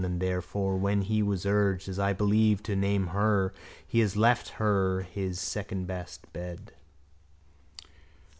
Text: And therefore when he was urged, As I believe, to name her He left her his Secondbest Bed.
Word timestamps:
And 0.03 0.19
therefore 0.19 0.77
when 0.77 1.03
he 1.03 1.21
was 1.21 1.45
urged, 1.45 1.87
As 1.87 1.99
I 1.99 2.11
believe, 2.11 2.63
to 2.63 2.75
name 2.75 3.09
her 3.13 3.53
He 3.85 4.03
left 4.07 4.49
her 4.57 5.01
his 5.01 5.39
Secondbest 5.39 6.25
Bed. 6.33 6.71